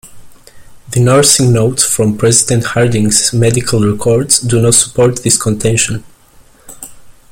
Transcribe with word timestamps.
The 0.89 0.99
nursing 0.99 1.53
notes 1.53 1.83
from 1.83 2.17
President 2.17 2.65
Harding's 2.65 3.31
medical 3.33 3.81
records 3.81 4.39
do 4.39 4.59
not 4.59 4.73
support 4.73 5.21
this 5.21 5.39
contention. 5.39 6.03